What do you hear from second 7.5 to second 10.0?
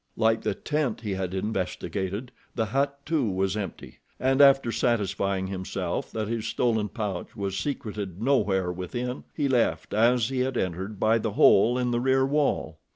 secreted nowhere within, he left,